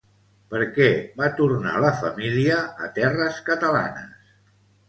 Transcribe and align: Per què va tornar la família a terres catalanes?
Per 0.53 0.61
què 0.77 0.87
va 1.19 1.27
tornar 1.41 1.75
la 1.85 1.93
família 1.99 2.57
a 2.87 2.91
terres 2.97 3.39
catalanes? 3.51 4.37